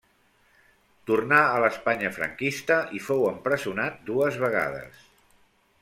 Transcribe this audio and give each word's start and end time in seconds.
Tornà 1.09 1.41
a 1.49 1.59
l'Espanya 1.65 2.11
franquista 2.17 2.79
i 3.01 3.03
fou 3.09 3.23
empresonat 3.35 4.01
dues 4.11 4.41
vegades. 4.47 5.07